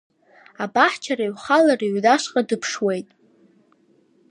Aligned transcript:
Абаҳчара 0.63 1.25
ҩхала 1.31 1.73
рыҩнашҟа 1.79 2.41
дыԥшуеит… 2.47 3.09